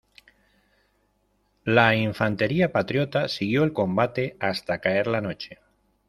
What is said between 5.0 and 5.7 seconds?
la noche.